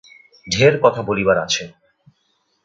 ঢের 0.47 0.73
কথা 0.81 1.01
বলিবার 1.01 1.37
আছে। 1.37 1.63